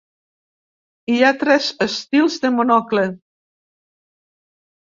Hi 1.11 1.17
ha 1.21 1.29
tres 1.43 1.67
estils 1.87 2.39
de 2.47 2.53
monocle. 2.57 3.07